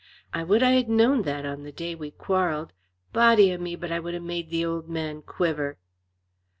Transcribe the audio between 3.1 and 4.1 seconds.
Body o' me, but I